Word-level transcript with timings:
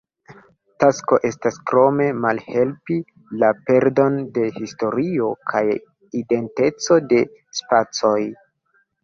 Tasko 0.83 1.17
estas 1.27 1.59
krome 1.71 2.07
malhelpi 2.21 2.97
la 3.43 3.51
perdon 3.67 4.17
de 4.39 4.47
historio 4.57 5.29
kaj 5.53 5.63
identeco 6.23 6.99
de 7.15 7.23
spacoj. 7.61 8.19